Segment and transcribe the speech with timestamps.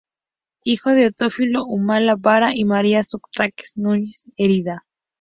[0.63, 4.81] Hijo de Teófilo Humala Vara y María Sócrates Núñez Heredia.